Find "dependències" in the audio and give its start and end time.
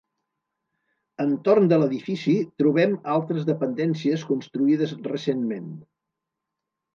3.51-4.25